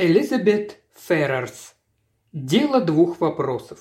[0.00, 1.74] Элизабет Феррерс.
[2.32, 3.80] Дело двух вопросов.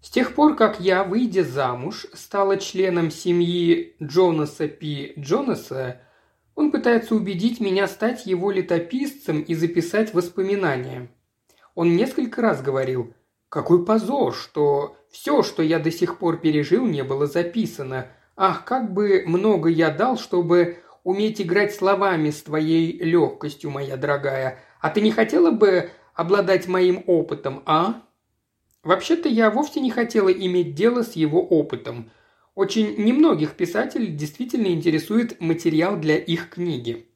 [0.00, 6.00] С тех пор, как я, выйдя замуж, стала членом семьи Джонаса Пи Джонаса,
[6.54, 11.08] он пытается убедить меня стать его летописцем и записать воспоминания.
[11.74, 13.12] Он несколько раз говорил,
[13.48, 18.06] какой позор, что все, что я до сих пор пережил, не было записано.
[18.36, 24.58] Ах, как бы много я дал, чтобы уметь играть словами с твоей легкостью, моя дорогая.
[24.80, 28.02] А ты не хотела бы обладать моим опытом, а?»
[28.82, 32.10] Вообще-то я вовсе не хотела иметь дело с его опытом.
[32.54, 37.06] Очень немногих писателей действительно интересует материал для их книги.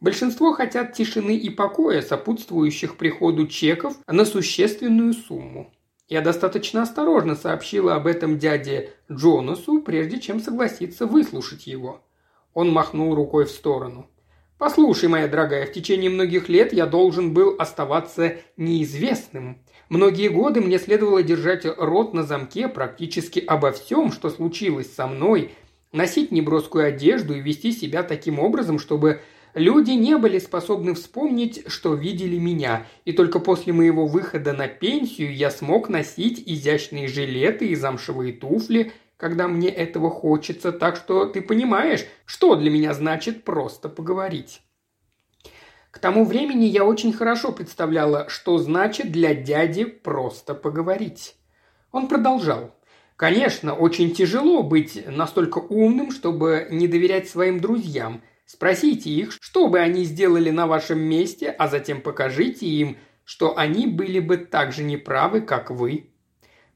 [0.00, 5.72] Большинство хотят тишины и покоя, сопутствующих приходу чеков на существенную сумму.
[6.08, 12.02] Я достаточно осторожно сообщила об этом дяде Джонасу, прежде чем согласиться выслушать его.
[12.54, 14.08] Он махнул рукой в сторону.
[14.56, 19.58] «Послушай, моя дорогая, в течение многих лет я должен был оставаться неизвестным.
[19.88, 25.50] Многие годы мне следовало держать рот на замке практически обо всем, что случилось со мной,
[25.92, 29.20] носить неброскую одежду и вести себя таким образом, чтобы
[29.54, 35.34] люди не были способны вспомнить, что видели меня, и только после моего выхода на пенсию
[35.34, 41.40] я смог носить изящные жилеты и замшевые туфли– когда мне этого хочется, так что ты
[41.40, 44.62] понимаешь, что для меня значит просто поговорить.
[45.90, 51.36] К тому времени я очень хорошо представляла, что значит для дяди просто поговорить.
[51.92, 52.74] Он продолжал.
[53.16, 58.22] Конечно, очень тяжело быть настолько умным, чтобы не доверять своим друзьям.
[58.44, 63.86] Спросите их, что бы они сделали на вашем месте, а затем покажите им, что они
[63.86, 66.10] были бы так же неправы, как вы.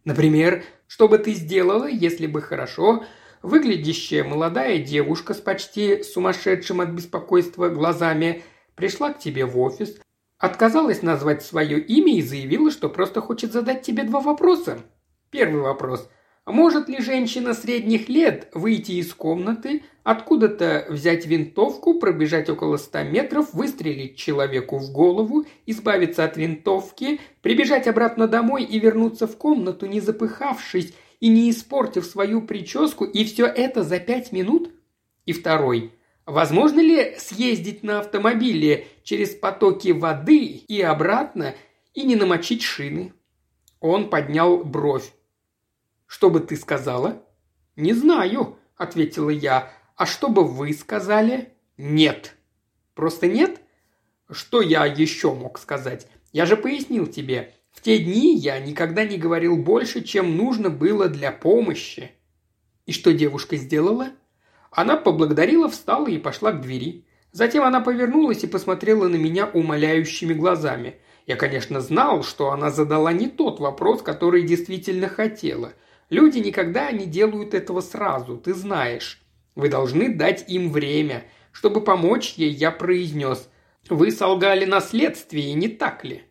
[0.05, 3.05] Например, что бы ты сделала, если бы хорошо
[3.42, 8.42] выглядящая молодая девушка с почти сумасшедшим от беспокойства глазами
[8.75, 9.97] пришла к тебе в офис,
[10.39, 14.80] отказалась назвать свое имя и заявила, что просто хочет задать тебе два вопроса.
[15.30, 16.08] Первый вопрос.
[16.49, 23.53] Может ли женщина средних лет выйти из комнаты, откуда-то взять винтовку, пробежать около ста метров,
[23.53, 30.01] выстрелить человеку в голову, избавиться от винтовки, прибежать обратно домой и вернуться в комнату, не
[30.01, 34.70] запыхавшись и не испортив свою прическу, и все это за пять минут?
[35.27, 35.92] И второй.
[36.25, 41.55] Возможно ли съездить на автомобиле через потоки воды и обратно
[41.92, 43.13] и не намочить шины?
[43.81, 45.13] Он поднял бровь.
[46.08, 47.23] Что бы ты сказала?»
[47.77, 49.70] «Не знаю»,– ответила я.
[49.95, 52.35] «А что бы вы сказали?» «Нет».
[52.95, 53.61] «Просто нет?»
[54.30, 56.08] «Что я еще мог сказать?
[56.33, 57.55] Я же пояснил тебе.
[57.70, 62.11] В те дни я никогда не говорил больше, чем нужно было для помощи».
[62.86, 64.08] «И что девушка сделала?»
[64.70, 67.07] Она поблагодарила, встала и пошла к двери.
[67.33, 70.96] Затем она повернулась и посмотрела на меня умоляющими глазами.
[71.27, 75.75] Я, конечно, знал, что она задала не тот вопрос, который действительно хотела–
[76.11, 79.23] Люди никогда не делают этого сразу, ты знаешь.
[79.55, 81.24] Вы должны дать им время.
[81.52, 83.48] Чтобы помочь ей, я произнес.
[83.91, 86.23] Вы солгали на следствии, не так ли?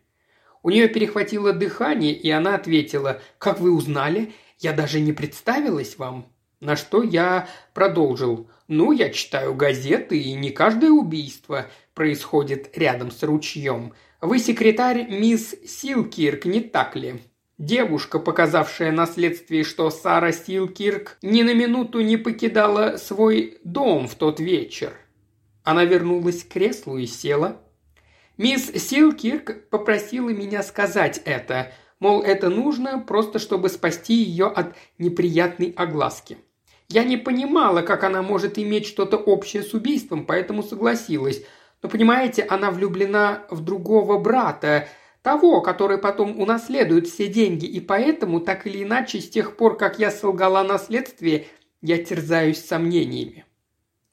[0.62, 4.32] У нее перехватило дыхание, и она ответила, «Как вы узнали?
[4.58, 6.32] Я даже не представилась вам».
[6.60, 8.50] На что я продолжил.
[8.66, 13.94] «Ну, я читаю газеты, и не каждое убийство происходит рядом с ручьем.
[14.20, 17.22] Вы секретарь мисс Силкирк, не так ли?
[17.58, 24.14] Девушка, показавшая на следствии, что Сара Стилкирк ни на минуту не покидала свой дом в
[24.14, 24.92] тот вечер.
[25.64, 27.60] Она вернулась к креслу и села.
[28.36, 35.74] Мисс Силкирк попросила меня сказать это, мол, это нужно просто, чтобы спасти ее от неприятной
[35.76, 36.38] огласки.
[36.88, 41.42] Я не понимала, как она может иметь что-то общее с убийством, поэтому согласилась.
[41.82, 44.86] Но понимаете, она влюблена в другого брата,
[45.22, 49.98] того, который потом унаследует все деньги, и поэтому, так или иначе, с тех пор, как
[49.98, 51.46] я солгала наследствие,
[51.82, 53.44] я терзаюсь сомнениями.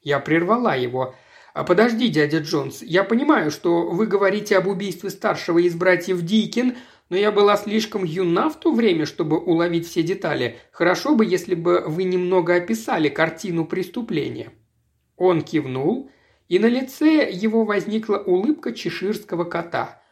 [0.02, 1.16] Я прервала его.
[1.54, 6.76] «А подожди, дядя Джонс, я понимаю, что вы говорите об убийстве старшего из братьев Дикин,
[7.10, 10.58] но я была слишком юна в то время, чтобы уловить все детали.
[10.72, 14.52] Хорошо бы, если бы вы немного описали картину преступления».
[15.16, 16.12] Он кивнул,
[16.50, 20.02] и на лице его возникла улыбка чеширского кота–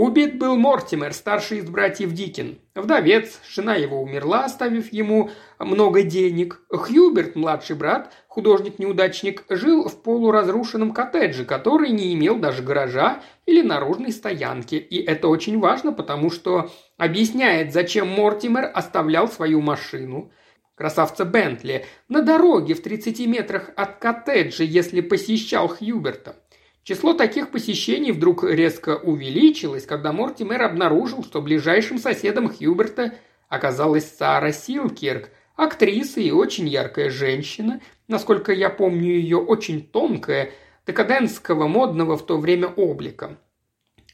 [0.00, 2.58] Убит был Мортимер, старший из братьев Дикин.
[2.74, 6.62] Вдовец, жена его умерла, оставив ему много денег.
[6.70, 14.12] Хьюберт, младший брат, художник-неудачник, жил в полуразрушенном коттедже, который не имел даже гаража или наружной
[14.12, 14.76] стоянки.
[14.76, 20.32] И это очень важно, потому что объясняет, зачем Мортимер оставлял свою машину
[20.76, 26.36] красавца Бентли, на дороге в 30 метрах от коттеджа, если посещал Хьюберта.
[26.82, 33.14] Число таких посещений вдруг резко увеличилось, когда Мортимер обнаружил, что ближайшим соседом Хьюберта
[33.48, 40.52] оказалась Сара Силкирк, актриса и очень яркая женщина, насколько я помню ее, очень тонкая,
[40.86, 43.38] декадентского модного в то время облика.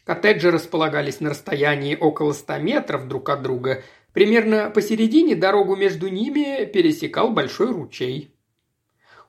[0.05, 3.83] Коттеджи располагались на расстоянии около ста метров друг от друга.
[4.13, 8.36] Примерно посередине дорогу между ними пересекал большой ручей.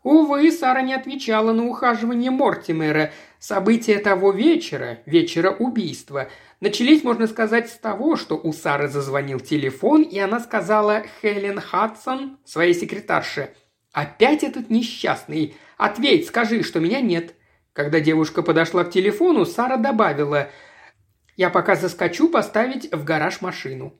[0.08, 3.12] Увы, Сара не отвечала на ухаживание Мортимера.
[3.40, 6.30] События того вечера, вечера убийства,
[6.62, 12.38] начались, можно сказать, с того, что у Сары зазвонил телефон, и она сказала Хелен Хадсон,
[12.46, 13.50] своей секретарше,
[13.92, 15.58] «Опять этот несчастный.
[15.76, 17.36] Ответь, скажи, что меня нет».
[17.74, 20.48] Когда девушка подошла к телефону, Сара добавила–
[21.36, 23.94] я пока заскочу поставить в гараж машину».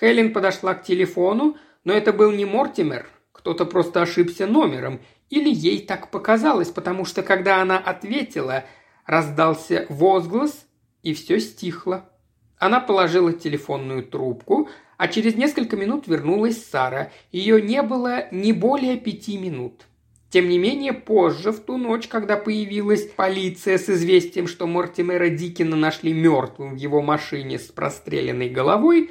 [0.00, 3.06] Хелен подошла к телефону, но это был не Мортимер.
[3.32, 5.00] Кто-то просто ошибся номером.
[5.30, 8.64] Или ей так показалось, потому что когда она ответила,
[9.06, 10.66] раздался возглас,
[11.02, 12.10] и все стихло.
[12.58, 14.68] Она положила телефонную трубку,
[14.98, 17.10] а через несколько минут вернулась Сара.
[17.32, 19.86] Ее не было не более пяти минут.
[20.28, 25.74] Тем не менее, позже, в ту ночь, когда появилась полиция с известием, что Мортимера Дикина
[25.74, 29.10] нашли мертвым в его машине с простреленной головой,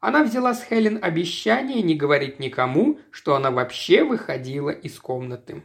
[0.00, 5.64] она взяла с Хелен обещание не говорить никому, что она вообще выходила из комнаты.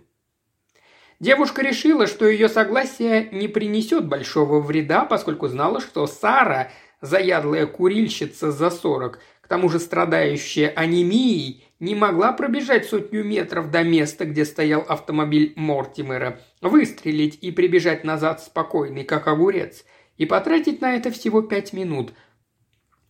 [1.20, 8.52] Девушка решила, что ее согласие не принесет большого вреда, поскольку знала, что Сара, заядлая курильщица
[8.52, 14.46] за сорок, к тому же страдающая анемией, не могла пробежать сотню метров до места, где
[14.46, 19.86] стоял автомобиль Мортимера, выстрелить и прибежать назад спокойный, как огурец,
[20.18, 22.14] и потратить на это всего пять минут.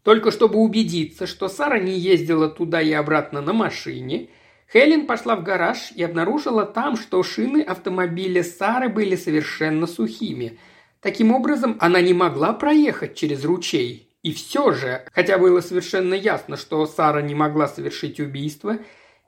[0.04, 4.30] Только чтобы убедиться, что Сара не ездила туда и обратно на машине,
[4.72, 10.60] Хелен пошла в гараж и обнаружила там, что шины автомобиля Сары были совершенно сухими.
[11.00, 16.58] Таким образом, она не могла проехать через ручей, и все же, хотя было совершенно ясно,
[16.58, 18.80] что Сара не могла совершить убийство,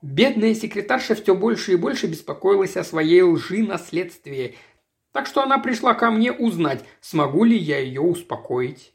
[0.01, 4.56] бедная секретарша все больше и больше беспокоилась о своей лжи на следствии,
[5.13, 8.94] так что она пришла ко мне узнать, смогу ли я ее успокоить.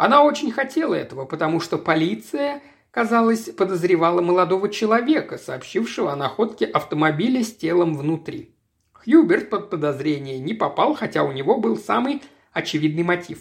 [0.00, 7.44] Она очень хотела этого, потому что полиция, казалось, подозревала молодого человека, сообщившего о находке автомобиля
[7.44, 8.56] с телом внутри.
[8.94, 12.22] Хьюберт под подозрение не попал, хотя у него был самый
[12.54, 13.40] очевидный мотив.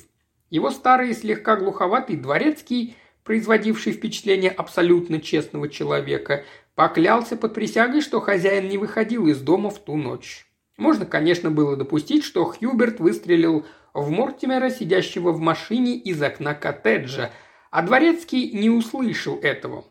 [0.49, 6.43] Его старый слегка глуховатый дворецкий, производивший впечатление абсолютно честного человека,
[6.75, 10.45] поклялся под присягой, что хозяин не выходил из дома в ту ночь.
[10.75, 17.31] Можно, конечно, было допустить, что Хьюберт выстрелил в Мортимера, сидящего в машине из окна коттеджа,
[17.71, 19.85] а дворецкий не услышал этого.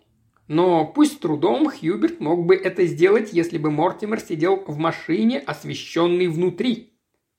[0.49, 6.29] Но пусть трудом Хьюберт мог бы это сделать, если бы Мортимер сидел в машине, освещенной
[6.29, 6.95] внутри.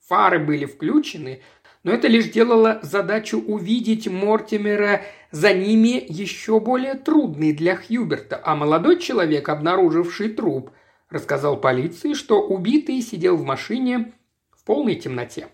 [0.08, 1.42] Фары были включены,
[1.84, 5.02] но это лишь делало задачу увидеть Мортимера
[5.32, 10.72] за ними еще более трудной для Хьюберта, а молодой человек, обнаруживший труп,
[11.10, 14.14] рассказал полиции, что убитый сидел в машине
[14.52, 15.48] в полной темноте.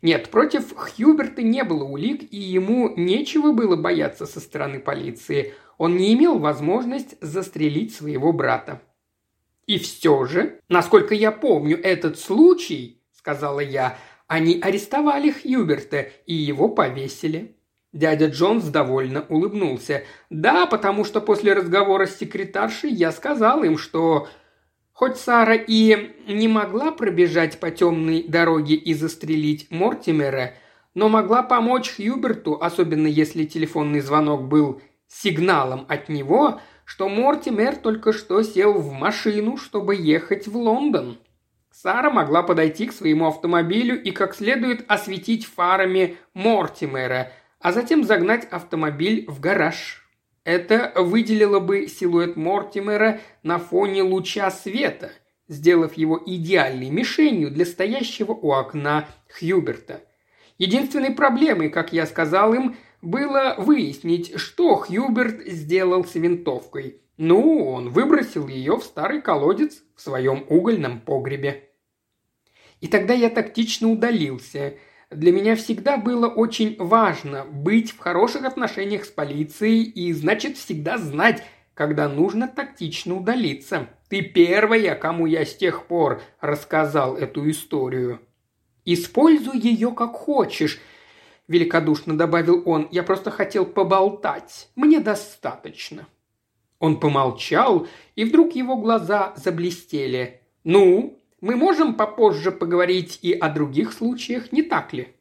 [0.00, 5.54] Нет, против Хьюберта не было улик, и ему нечего было бояться со стороны полиции.
[5.76, 8.80] Он не имел возможность застрелить своего брата.
[9.66, 16.68] «И все же, насколько я помню этот случай»,— сказала я, они арестовали Хьюберта и его
[16.68, 17.56] повесили.
[17.92, 20.04] Дядя Джонс довольно улыбнулся.
[20.30, 24.28] «Да, потому что после разговора с секретаршей я сказал им, что
[24.98, 30.54] хоть Сара и не могла пробежать по темной дороге и застрелить Мортимера,
[30.92, 38.12] но могла помочь Хьюберту, особенно если телефонный звонок был сигналом от него, что Мортимер только
[38.12, 41.18] что сел в машину, чтобы ехать в Лондон.
[41.70, 48.46] Сара могла подойти к своему автомобилю и как следует осветить фарами Мортимера, а затем загнать
[48.46, 50.07] автомобиль в гараж.
[50.44, 55.10] Это выделило бы силуэт Мортимера на фоне луча света,
[55.48, 60.02] сделав его идеальной мишенью для стоящего у окна Хьюберта.
[60.58, 67.00] Единственной проблемой, как я сказал им, было выяснить, что Хьюберт сделал с винтовкой.
[67.16, 71.68] Ну, он выбросил ее в старый колодец в своем угольном погребе.
[72.80, 74.74] И тогда я тактично удалился.
[75.10, 80.98] Для меня всегда было очень важно быть в хороших отношениях с полицией и, значит, всегда
[80.98, 83.88] знать, когда нужно тактично удалиться.
[84.08, 88.20] Ты первая, кому я с тех пор рассказал эту историю.
[88.84, 90.78] Используй ее как хочешь,
[91.46, 92.88] великодушно добавил он.
[92.90, 94.68] Я просто хотел поболтать.
[94.76, 96.06] Мне достаточно.
[96.78, 100.42] Он помолчал, и вдруг его глаза заблестели.
[100.64, 105.14] «Ну, Мы можем попозже поговорить и о других случаях, не так ли?»